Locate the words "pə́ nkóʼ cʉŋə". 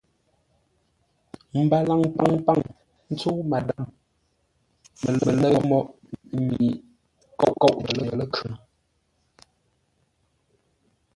7.37-8.05